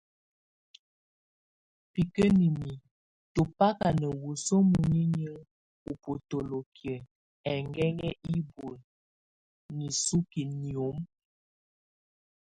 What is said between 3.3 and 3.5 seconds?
tɔ